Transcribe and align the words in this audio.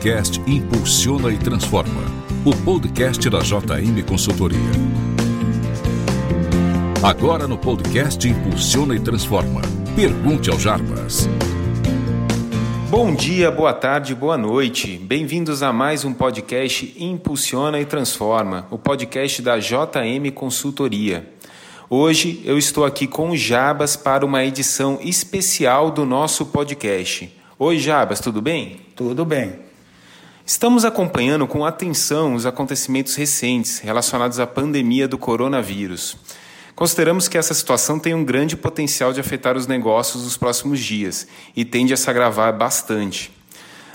podcast 0.00 0.40
Impulsiona 0.46 1.30
e 1.30 1.36
Transforma, 1.36 2.00
o 2.42 2.56
podcast 2.64 3.28
da 3.28 3.40
JM 3.40 4.02
Consultoria. 4.08 4.58
Agora 7.02 7.46
no 7.46 7.58
podcast 7.58 8.26
Impulsiona 8.26 8.96
e 8.96 9.00
Transforma. 9.00 9.60
Pergunte 9.94 10.48
ao 10.48 10.58
Jarbas. 10.58 11.28
Bom 12.88 13.14
dia, 13.14 13.50
boa 13.50 13.74
tarde, 13.74 14.14
boa 14.14 14.38
noite. 14.38 14.96
Bem-vindos 14.96 15.62
a 15.62 15.70
mais 15.70 16.02
um 16.02 16.14
podcast 16.14 16.94
Impulsiona 16.98 17.78
e 17.78 17.84
Transforma, 17.84 18.66
o 18.70 18.78
podcast 18.78 19.42
da 19.42 19.58
JM 19.58 20.32
Consultoria. 20.34 21.28
Hoje 21.90 22.40
eu 22.46 22.56
estou 22.56 22.86
aqui 22.86 23.06
com 23.06 23.30
o 23.30 23.36
Jabas 23.36 23.96
para 23.96 24.24
uma 24.24 24.42
edição 24.46 24.98
especial 25.02 25.90
do 25.90 26.06
nosso 26.06 26.46
podcast. 26.46 27.30
Oi, 27.58 27.78
Jabas, 27.78 28.18
tudo 28.18 28.40
bem? 28.40 28.80
Tudo 28.96 29.26
bem. 29.26 29.69
Estamos 30.52 30.84
acompanhando 30.84 31.46
com 31.46 31.64
atenção 31.64 32.34
os 32.34 32.44
acontecimentos 32.44 33.14
recentes 33.14 33.78
relacionados 33.78 34.40
à 34.40 34.48
pandemia 34.48 35.06
do 35.06 35.16
coronavírus. 35.16 36.16
Consideramos 36.74 37.28
que 37.28 37.38
essa 37.38 37.54
situação 37.54 38.00
tem 38.00 38.14
um 38.14 38.24
grande 38.24 38.56
potencial 38.56 39.12
de 39.12 39.20
afetar 39.20 39.56
os 39.56 39.68
negócios 39.68 40.24
nos 40.24 40.36
próximos 40.36 40.80
dias 40.80 41.28
e 41.54 41.64
tende 41.64 41.94
a 41.94 41.96
se 41.96 42.10
agravar 42.10 42.52
bastante. 42.52 43.32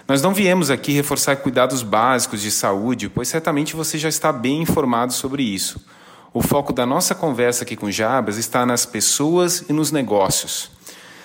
Nós 0.08 0.22
não 0.22 0.34
viemos 0.34 0.72
aqui 0.72 0.94
reforçar 0.94 1.36
cuidados 1.36 1.84
básicos 1.84 2.42
de 2.42 2.50
saúde, 2.50 3.10
pois 3.10 3.28
certamente 3.28 3.76
você 3.76 3.98
já 3.98 4.08
está 4.08 4.32
bem 4.32 4.62
informado 4.62 5.12
sobre 5.12 5.44
isso. 5.44 5.86
O 6.34 6.42
foco 6.42 6.72
da 6.72 6.86
nossa 6.86 7.14
conversa 7.14 7.66
aqui 7.66 7.76
com 7.76 7.92
Jabas 7.92 8.38
está 8.38 8.66
nas 8.66 8.86
pessoas 8.86 9.66
e 9.68 9.74
nos 9.74 9.92
negócios. 9.92 10.72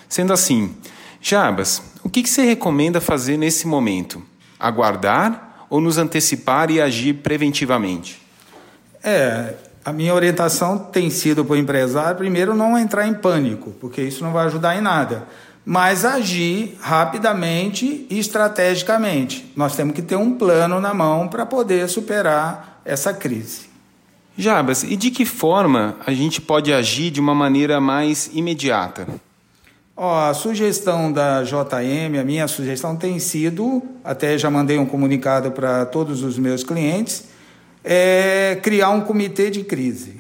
Sendo 0.09 0.33
assim, 0.33 0.75
Jabas, 1.21 1.81
o 2.03 2.11
que, 2.11 2.27
você 2.27 2.43
recomenda 2.43 3.01
fazer 3.01 3.37
nesse 3.37 3.69
momento? 3.69 4.29
Aguardar 4.61 5.67
ou 5.71 5.81
nos 5.81 5.97
antecipar 5.99 6.71
e 6.71 6.81
agir 6.81 7.15
preventivamente? 7.15 8.21
É, 9.03 9.55
a 9.85 9.93
minha 9.93 10.15
orientação 10.15 10.79
tem 10.79 11.09
sido 11.09 11.45
para 11.45 11.55
o 11.55 11.57
empresário, 11.57 12.17
primeiro, 12.17 12.55
não 12.55 12.79
entrar 12.79 13.07
em 13.07 13.15
pânico, 13.15 13.71
porque 13.81 14.03
isso 14.03 14.23
não 14.23 14.33
vai 14.33 14.47
ajudar 14.47 14.77
em 14.77 14.81
nada, 14.81 15.27
mas 15.65 16.05
agir 16.05 16.77
rapidamente 16.81 18.07
e 18.11 18.19
estrategicamente. 18.19 19.51
Nós 19.57 19.75
temos 19.75 19.95
que 19.95 20.03
ter 20.03 20.17
um 20.17 20.35
plano 20.35 20.81
na 20.81 20.93
mão 20.93 21.29
para 21.29 21.47
poder 21.47 21.89
superar 21.89 22.83
essa 22.85 23.15
crise. 23.15 23.71
Jabas, 24.37 24.83
e 24.83 24.97
de 24.97 25.11
que 25.11 25.25
forma 25.25 25.97
a 26.07 26.13
gente 26.13 26.41
pode 26.41 26.73
agir 26.73 27.11
de 27.11 27.21
uma 27.21 27.35
maneira 27.35 27.81
mais 27.81 28.31
imediata? 28.33 29.07
A 30.03 30.33
sugestão 30.33 31.13
da 31.13 31.43
JM, 31.43 32.19
a 32.19 32.25
minha 32.25 32.49
sugestão 32.49 32.97
tem 32.97 33.19
sido, 33.19 33.83
até 34.03 34.39
já 34.39 34.51
mandei 34.51 34.79
um 34.79 34.87
comunicado 34.87 35.51
para 35.51 35.85
todos 35.85 36.23
os 36.23 36.39
meus 36.39 36.65
clientes, 36.65 37.25
é 37.85 38.59
criar 38.63 38.89
um 38.93 39.03
comitê 39.03 39.51
de 39.51 39.63
crise. 39.63 40.19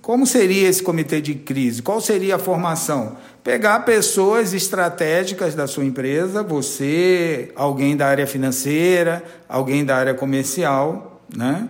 Como 0.00 0.24
seria 0.24 0.68
esse 0.68 0.84
comitê 0.84 1.20
de 1.20 1.34
crise? 1.34 1.82
Qual 1.82 2.00
seria 2.00 2.36
a 2.36 2.38
formação? 2.38 3.16
Pegar 3.42 3.80
pessoas 3.80 4.54
estratégicas 4.54 5.52
da 5.52 5.66
sua 5.66 5.84
empresa, 5.84 6.44
você, 6.44 7.50
alguém 7.56 7.96
da 7.96 8.06
área 8.06 8.24
financeira, 8.24 9.24
alguém 9.48 9.84
da 9.84 9.96
área 9.96 10.14
comercial, 10.14 11.20
né? 11.36 11.68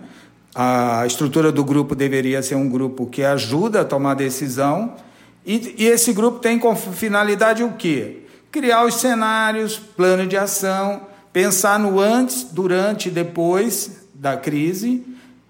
A 0.53 1.03
estrutura 1.07 1.51
do 1.51 1.63
grupo 1.63 1.95
deveria 1.95 2.43
ser 2.43 2.53
um 2.53 2.69
grupo 2.69 3.07
que 3.07 3.23
ajuda 3.23 3.81
a 3.81 3.85
tomar 3.85 4.13
decisão 4.13 4.93
e, 5.45 5.75
e 5.77 5.87
esse 5.87 6.13
grupo 6.13 6.39
tem 6.39 6.59
como 6.59 6.75
finalidade 6.75 7.63
o 7.63 7.73
quê? 7.73 8.23
Criar 8.51 8.85
os 8.85 8.95
cenários, 8.95 9.77
plano 9.77 10.25
de 10.27 10.37
ação, 10.37 11.01
pensar 11.31 11.79
no 11.79 11.99
antes, 11.99 12.43
durante 12.43 13.09
e 13.09 13.11
depois 13.11 14.07
da 14.13 14.35
crise, 14.35 15.05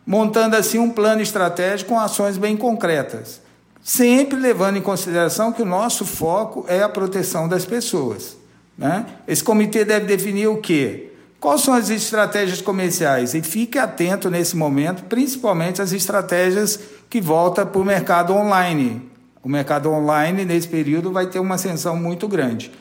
montando 0.06 0.56
assim 0.56 0.80
um 0.80 0.90
plano 0.90 1.22
estratégico 1.22 1.92
com 1.92 2.00
ações 2.00 2.38
bem 2.38 2.58
concretas. 2.58 3.42
Sempre 3.82 4.38
levando 4.38 4.78
em 4.78 4.82
consideração 4.82 5.52
que 5.52 5.62
o 5.62 5.66
nosso 5.66 6.06
foco 6.06 6.66
é 6.68 6.84
a 6.84 6.90
proteção 6.90 7.48
das 7.48 7.66
pessoas. 7.66 8.38
Né? 8.78 9.06
Esse 9.28 9.44
comitê 9.44 9.84
deve 9.84 10.06
definir 10.06 10.48
o 10.48 10.58
quê? 10.58 11.12
Quais 11.40 11.62
são 11.62 11.74
as 11.74 11.90
estratégias 11.90 12.62
comerciais? 12.62 13.34
E 13.34 13.42
fique 13.42 13.78
atento 13.78 14.30
nesse 14.30 14.58
momento, 14.58 15.06
principalmente 15.06 15.82
as 15.82 15.94
estratégias 15.94 16.80
que 17.10 17.22
voltam 17.22 17.66
para 17.66 17.82
o 17.82 17.86
mercado 17.86 18.34
online, 18.34 19.10
o 19.44 19.50
mercado 19.50 19.90
online, 19.92 20.44
nesse 20.44 20.68
período, 20.68 21.12
vai 21.12 21.28
ter 21.28 21.40
uma 21.40 21.56
ascensão 21.56 21.96
muito 21.96 22.28
grande. 22.28 22.72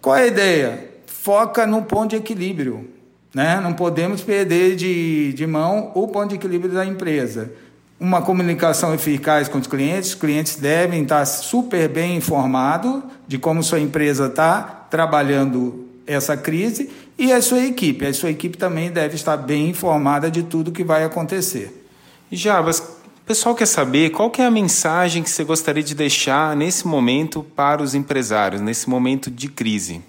Qual 0.00 0.16
é 0.16 0.24
a 0.24 0.26
ideia? 0.26 0.90
Foca 1.06 1.66
no 1.66 1.82
ponto 1.82 2.10
de 2.10 2.16
equilíbrio. 2.16 2.88
Né? 3.34 3.60
Não 3.60 3.72
podemos 3.72 4.20
perder 4.20 4.76
de, 4.76 5.32
de 5.32 5.46
mão 5.46 5.92
o 5.94 6.08
ponto 6.08 6.30
de 6.30 6.34
equilíbrio 6.34 6.74
da 6.74 6.84
empresa. 6.84 7.52
Uma 7.98 8.20
comunicação 8.20 8.92
eficaz 8.92 9.46
com 9.46 9.58
os 9.58 9.66
clientes, 9.68 10.10
os 10.10 10.14
clientes 10.16 10.56
devem 10.56 11.04
estar 11.04 11.24
super 11.24 11.88
bem 11.88 12.16
informados 12.16 13.02
de 13.28 13.38
como 13.38 13.62
sua 13.62 13.78
empresa 13.78 14.26
está 14.26 14.62
trabalhando 14.90 15.86
essa 16.04 16.36
crise 16.36 16.90
e 17.16 17.32
a 17.32 17.40
sua 17.40 17.64
equipe. 17.64 18.04
A 18.04 18.12
sua 18.12 18.30
equipe 18.30 18.58
também 18.58 18.90
deve 18.90 19.14
estar 19.14 19.36
bem 19.36 19.70
informada 19.70 20.28
de 20.28 20.42
tudo 20.42 20.72
que 20.72 20.82
vai 20.82 21.04
acontecer. 21.04 21.86
Jabas, 22.30 22.82
o 23.22 23.24
pessoal 23.24 23.54
quer 23.54 23.66
saber 23.66 24.10
qual 24.10 24.30
que 24.30 24.42
é 24.42 24.46
a 24.46 24.50
mensagem 24.50 25.22
que 25.22 25.30
você 25.30 25.44
gostaria 25.44 25.82
de 25.82 25.94
deixar 25.94 26.56
nesse 26.56 26.86
momento 26.86 27.42
para 27.54 27.80
os 27.80 27.94
empresários, 27.94 28.60
nesse 28.60 28.90
momento 28.90 29.30
de 29.30 29.48
crise. 29.48 30.02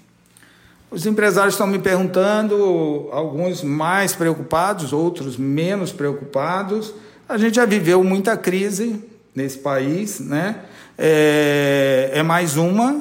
Os 0.90 1.06
empresários 1.06 1.54
estão 1.54 1.66
me 1.66 1.78
perguntando, 1.78 3.08
alguns 3.12 3.62
mais 3.62 4.14
preocupados, 4.14 4.92
outros 4.92 5.36
menos 5.36 5.92
preocupados. 5.92 6.92
A 7.28 7.38
gente 7.38 7.54
já 7.54 7.64
viveu 7.64 8.02
muita 8.02 8.36
crise 8.36 9.00
nesse 9.34 9.58
país, 9.58 10.18
né? 10.18 10.62
É, 10.98 12.10
é 12.14 12.22
mais 12.22 12.56
uma 12.56 13.00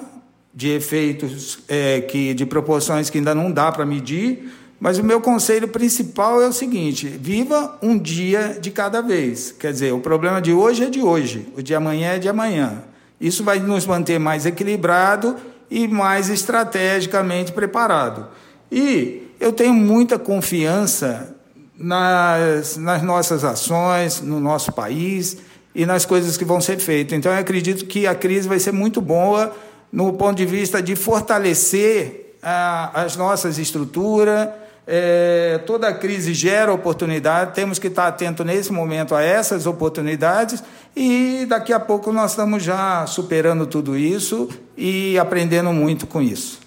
de 0.53 0.69
efeitos 0.69 1.59
é, 1.67 2.01
que 2.01 2.35
de 2.35 2.45
proporções 2.45 3.09
que 3.09 3.17
ainda 3.17 3.33
não 3.33 3.51
dá 3.51 3.71
para 3.71 3.85
medir, 3.85 4.51
mas 4.79 4.97
o 4.97 5.03
meu 5.03 5.21
conselho 5.21 5.67
principal 5.67 6.41
é 6.41 6.47
o 6.47 6.53
seguinte: 6.53 7.07
viva 7.07 7.77
um 7.81 7.97
dia 7.97 8.57
de 8.59 8.71
cada 8.71 9.01
vez. 9.01 9.51
Quer 9.51 9.71
dizer, 9.71 9.93
o 9.93 9.99
problema 9.99 10.41
de 10.41 10.51
hoje 10.51 10.83
é 10.83 10.89
de 10.89 11.01
hoje, 11.01 11.47
o 11.55 11.61
de 11.61 11.73
amanhã 11.73 12.13
é 12.13 12.19
de 12.19 12.27
amanhã. 12.27 12.83
Isso 13.19 13.43
vai 13.43 13.59
nos 13.59 13.85
manter 13.85 14.19
mais 14.19 14.45
equilibrado 14.45 15.37
e 15.71 15.87
mais 15.87 16.29
estrategicamente 16.29 17.51
preparado. 17.51 18.27
E 18.71 19.27
eu 19.39 19.53
tenho 19.53 19.73
muita 19.73 20.19
confiança 20.19 21.35
nas, 21.77 22.77
nas 22.77 23.01
nossas 23.01 23.43
ações, 23.43 24.21
no 24.21 24.39
nosso 24.39 24.71
país 24.71 25.37
e 25.75 25.85
nas 25.85 26.05
coisas 26.05 26.37
que 26.37 26.45
vão 26.45 26.61
ser 26.61 26.79
feitas. 26.79 27.17
Então, 27.17 27.31
eu 27.31 27.39
acredito 27.39 27.85
que 27.85 28.05
a 28.05 28.13
crise 28.13 28.47
vai 28.47 28.59
ser 28.59 28.71
muito 28.71 29.01
boa 29.01 29.55
no 29.91 30.13
ponto 30.13 30.37
de 30.37 30.45
vista 30.45 30.81
de 30.81 30.95
fortalecer 30.95 32.22
a, 32.43 33.03
as 33.03 33.15
nossas 33.15 33.57
estruturas 33.57 34.49
é, 34.85 35.61
toda 35.65 35.93
crise 35.93 36.33
gera 36.33 36.73
oportunidade, 36.73 37.53
temos 37.53 37.79
que 37.79 37.87
estar 37.87 38.07
atento 38.07 38.43
nesse 38.43 38.71
momento 38.71 39.15
a 39.15 39.21
essas 39.21 39.65
oportunidades 39.65 40.63
e 40.95 41.45
daqui 41.47 41.71
a 41.71 41.79
pouco 41.79 42.11
nós 42.11 42.31
estamos 42.31 42.63
já 42.63 43.05
superando 43.07 43.65
tudo 43.65 43.97
isso 43.97 44.49
e 44.77 45.17
aprendendo 45.17 45.71
muito 45.71 46.05
com 46.05 46.21
isso. 46.21 46.61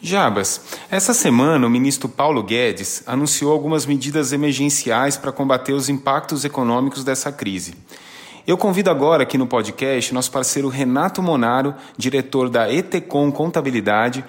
Jabas, 0.00 0.60
essa 0.90 1.14
semana 1.14 1.66
o 1.66 1.70
ministro 1.70 2.08
Paulo 2.08 2.42
Guedes 2.42 3.02
anunciou 3.06 3.52
algumas 3.52 3.86
medidas 3.86 4.32
emergenciais 4.32 5.16
para 5.16 5.32
combater 5.32 5.72
os 5.72 5.88
impactos 5.88 6.44
econômicos 6.44 7.04
dessa 7.04 7.32
crise. 7.32 7.74
Eu 8.46 8.58
convido 8.58 8.90
agora 8.90 9.22
aqui 9.22 9.38
no 9.38 9.46
podcast 9.46 10.12
nosso 10.12 10.30
parceiro 10.30 10.68
Renato 10.68 11.22
Monaro, 11.22 11.74
diretor 11.96 12.50
da 12.50 12.70
Etecom 12.70 13.32
Contabilidade, 13.32 14.22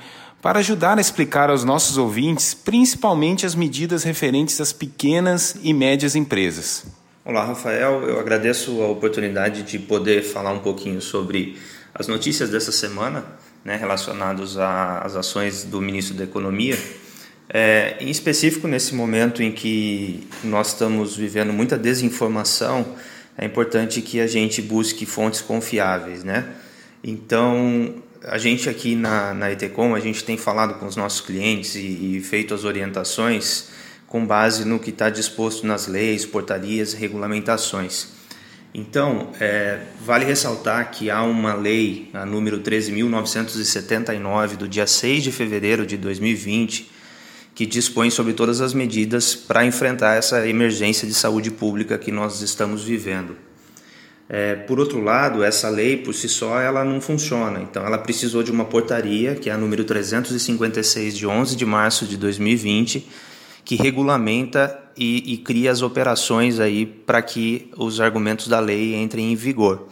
para 0.46 0.60
ajudar 0.60 1.00
a 1.00 1.02
explicar 1.02 1.50
aos 1.50 1.64
nossos 1.64 1.98
ouvintes, 1.98 2.54
principalmente 2.54 3.48
as 3.48 3.56
medidas 3.56 4.04
referentes 4.04 4.62
às 4.62 4.72
pequenas 4.72 5.56
e 5.64 5.74
médias 5.74 6.16
empresas. 6.16 6.86
Olá, 7.26 7.44
Rafael. 7.44 8.04
Eu 8.04 8.20
agradeço 8.20 8.80
a 8.84 8.88
oportunidade 8.88 9.64
de 9.64 9.80
poder 9.80 10.22
falar 10.22 10.52
um 10.52 10.60
pouquinho 10.60 11.02
sobre 11.02 11.58
as 11.96 12.08
notícias 12.08 12.52
dessa 12.52 12.72
semana, 12.72 13.26
né, 13.64 13.76
relacionadas 13.76 14.56
às 14.56 15.16
ações 15.16 15.64
do 15.64 15.82
ministro 15.82 16.16
da 16.16 16.26
Economia. 16.26 16.78
É, 17.50 17.98
em 18.00 18.12
específico, 18.12 18.68
nesse 18.68 18.94
momento 18.94 19.42
em 19.42 19.52
que 19.52 20.28
nós 20.44 20.68
estamos 20.68 21.18
vivendo 21.18 21.52
muita 21.54 21.76
desinformação, 21.76 22.86
é 23.36 23.46
importante 23.46 24.00
que 24.00 24.20
a 24.20 24.28
gente 24.28 24.62
busque 24.62 25.08
fontes 25.08 25.42
confiáveis, 25.42 26.24
né? 26.24 26.46
Então, 27.04 27.96
a 28.28 28.38
gente 28.38 28.70
aqui 28.70 28.96
na, 28.96 29.34
na 29.34 29.52
Etecom, 29.52 29.94
a 29.96 30.00
gente 30.00 30.24
tem 30.24 30.38
falado 30.38 30.80
com 30.80 30.86
os 30.86 30.96
nossos 30.96 31.22
clientes 31.22 31.76
e, 31.76 32.18
e 32.18 32.22
feito 32.22 32.54
as 32.54 32.64
orientações 32.64 33.70
com 34.08 34.26
base 34.26 34.66
no 34.66 34.80
que 34.80 34.90
está 34.90 35.10
disposto 35.10 35.66
nas 35.68 35.88
leis, 35.88 36.26
portarias 36.26 36.94
e 36.94 36.98
regulamentações. 36.98 38.08
Então, 38.74 39.32
é, 39.40 39.80
vale 40.02 40.26
ressaltar 40.26 40.92
que 40.92 41.10
há 41.10 41.24
uma 41.24 41.54
lei, 41.54 42.10
a 42.14 42.26
número 42.26 42.60
13.979, 42.60 44.58
do 44.58 44.68
dia 44.68 44.86
6 44.86 45.24
de 45.24 45.32
fevereiro 45.32 45.86
de 45.86 45.96
2020, 45.96 46.92
que 47.54 47.66
dispõe 47.66 48.10
sobre 48.10 48.34
todas 48.34 48.60
as 48.60 48.74
medidas 48.74 49.34
para 49.34 49.66
enfrentar 49.66 50.16
essa 50.16 50.46
emergência 50.48 51.08
de 51.08 51.14
saúde 51.14 51.52
pública 51.52 51.98
que 51.98 52.12
nós 52.12 52.42
estamos 52.42 52.84
vivendo. 52.84 53.38
É, 54.28 54.56
por 54.56 54.80
outro 54.80 55.02
lado, 55.02 55.44
essa 55.44 55.70
lei 55.70 55.98
por 55.98 56.14
si 56.14 56.28
só 56.28 56.60
ela 56.60 56.84
não 56.84 57.00
funciona, 57.00 57.62
então 57.62 57.86
ela 57.86 57.98
precisou 57.98 58.42
de 58.42 58.52
uma 58.52 58.66
portaria, 58.66 59.36
que 59.36 59.52
é 59.52 59.54
a 59.54 59.58
número 59.58 59.84
356 59.84 61.16
de 61.16 61.28
11 61.28 61.56
de 61.56 61.66
março 61.66 62.06
de 62.06 62.18
2020, 62.18 63.08
que 63.64 63.76
regulamenta 63.76 64.80
e, 64.98 65.34
e 65.34 65.38
cria 65.38 65.72
as 65.72 65.84
operações 65.84 66.60
aí 66.60 66.86
para 66.86 67.22
que 67.22 67.70
os 67.78 68.02
argumentos 68.02 68.48
da 68.48 68.60
lei 68.60 68.96
entrem 68.96 69.32
em 69.32 69.36
vigor. 69.36 69.88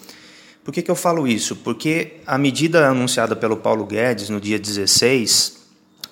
Por 0.64 0.74
que, 0.74 0.82
que 0.82 0.90
eu 0.90 0.96
falo 0.96 1.28
isso? 1.28 1.58
Porque 1.58 2.14
a 2.26 2.38
medida 2.38 2.88
anunciada 2.88 3.36
pelo 3.36 3.58
Paulo 3.58 3.86
Guedes 3.86 4.30
no 4.30 4.40
dia 4.40 4.58
16, 4.58 5.58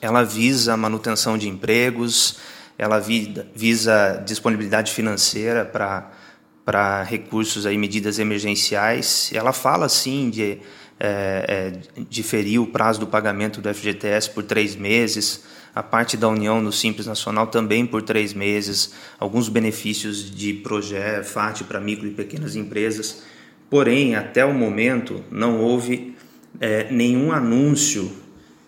ela 0.02 0.24
visa 0.24 0.74
a 0.74 0.78
manutenção 0.78 1.38
de 1.38 1.48
empregos, 1.48 2.38
ela 2.78 3.00
visa 3.00 4.22
disponibilidade 4.26 4.92
financeira 4.92 5.64
para 5.64 6.12
para 6.66 7.04
recursos 7.04 7.66
aí 7.66 7.78
medidas 7.78 8.20
emergenciais 8.20 9.32
ela 9.34 9.54
fala 9.54 9.90
sim 9.90 10.30
de 10.30 10.60
é, 11.00 11.74
é, 11.98 12.04
diferir 12.10 12.62
o 12.62 12.68
prazo 12.68 13.00
do 13.00 13.08
pagamento 13.08 13.62
do 13.62 13.74
FGTS 13.74 14.30
por 14.30 14.44
três 14.44 14.76
meses 14.76 15.44
a 15.74 15.82
parte 15.82 16.18
da 16.18 16.28
União 16.28 16.62
no 16.62 16.72
Simples 16.72 17.08
Nacional 17.08 17.48
também 17.48 17.86
por 17.86 18.02
três 18.02 18.34
meses 18.34 18.94
alguns 19.20 19.50
benefícios 19.50 20.30
de 20.30 20.54
projeto 20.54 21.26
FAT 21.26 21.64
para 21.64 21.80
micro 21.80 22.08
e 22.08 22.12
pequenas 22.12 22.56
empresas 22.56 23.24
porém 23.70 24.16
até 24.16 24.46
o 24.46 24.54
momento 24.54 25.24
não 25.32 25.60
houve 25.60 26.16
é, 26.60 26.92
nenhum 26.92 27.32
anúncio 27.32 28.12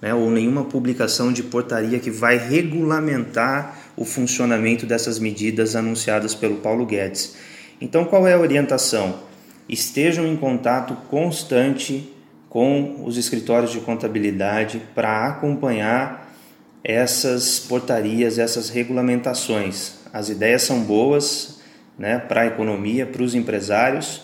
né, 0.03 0.13
ou 0.13 0.29
nenhuma 0.29 0.65
publicação 0.65 1.31
de 1.31 1.41
portaria 1.41 1.97
que 1.97 2.11
vai 2.11 2.37
regulamentar 2.37 3.79
o 3.95 4.03
funcionamento 4.03 4.85
dessas 4.85 5.17
medidas 5.17 5.77
anunciadas 5.77 6.35
pelo 6.35 6.57
Paulo 6.57 6.85
Guedes. 6.85 7.37
Então, 7.83 8.05
qual 8.05 8.25
é 8.25 8.33
a 8.33 8.39
orientação? 8.39 9.19
Estejam 9.67 10.25
em 10.25 10.37
contato 10.37 10.95
constante 11.09 12.09
com 12.47 13.03
os 13.03 13.17
escritórios 13.17 13.73
de 13.73 13.81
contabilidade 13.81 14.81
para 14.95 15.27
acompanhar 15.27 16.33
essas 16.81 17.59
portarias, 17.59 18.39
essas 18.39 18.69
regulamentações. 18.69 19.95
As 20.13 20.29
ideias 20.29 20.61
são 20.61 20.79
boas 20.79 21.59
né, 21.99 22.19
para 22.19 22.43
a 22.43 22.45
economia, 22.45 23.05
para 23.05 23.21
os 23.21 23.35
empresários, 23.35 24.21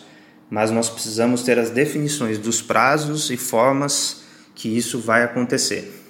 mas 0.50 0.72
nós 0.72 0.90
precisamos 0.90 1.44
ter 1.44 1.60
as 1.60 1.70
definições 1.70 2.38
dos 2.38 2.62
prazos 2.62 3.30
e 3.30 3.36
formas 3.36 4.22
que 4.56 4.70
isso 4.70 5.02
vai 5.02 5.22
acontecer. 5.22 6.02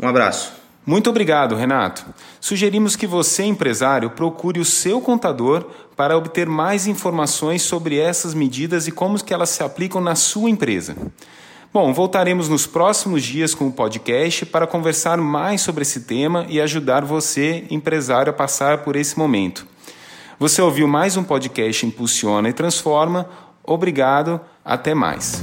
Um 0.00 0.06
abraço. 0.06 0.63
Muito 0.86 1.08
obrigado, 1.08 1.54
Renato. 1.54 2.04
Sugerimos 2.40 2.94
que 2.94 3.06
você, 3.06 3.42
empresário, 3.44 4.10
procure 4.10 4.60
o 4.60 4.64
seu 4.64 5.00
contador 5.00 5.64
para 5.96 6.16
obter 6.16 6.46
mais 6.46 6.86
informações 6.86 7.62
sobre 7.62 7.98
essas 7.98 8.34
medidas 8.34 8.86
e 8.86 8.92
como 8.92 9.22
que 9.22 9.32
elas 9.32 9.48
se 9.48 9.62
aplicam 9.62 10.00
na 10.00 10.14
sua 10.14 10.50
empresa. 10.50 10.94
Bom, 11.72 11.92
voltaremos 11.92 12.48
nos 12.48 12.66
próximos 12.66 13.22
dias 13.24 13.54
com 13.54 13.66
o 13.66 13.72
podcast 13.72 14.46
para 14.46 14.66
conversar 14.66 15.16
mais 15.18 15.62
sobre 15.62 15.82
esse 15.82 16.02
tema 16.02 16.46
e 16.48 16.60
ajudar 16.60 17.04
você, 17.04 17.66
empresário, 17.70 18.30
a 18.30 18.34
passar 18.34 18.78
por 18.78 18.94
esse 18.94 19.18
momento. 19.18 19.66
Você 20.38 20.60
ouviu 20.60 20.86
mais 20.86 21.16
um 21.16 21.24
podcast 21.24 21.86
Impulsiona 21.86 22.48
e 22.48 22.52
Transforma. 22.52 23.28
Obrigado, 23.64 24.40
até 24.64 24.94
mais. 24.94 25.42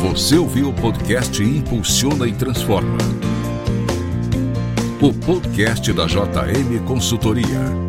Você 0.00 0.38
ouviu 0.38 0.68
o 0.68 0.72
podcast 0.72 1.42
Impulsiona 1.42 2.26
e 2.28 2.32
Transforma. 2.32 2.98
O 5.02 5.12
podcast 5.12 5.92
da 5.92 6.06
JM 6.06 6.84
Consultoria. 6.86 7.87